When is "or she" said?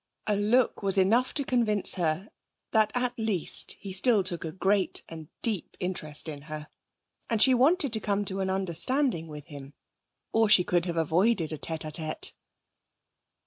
10.33-10.63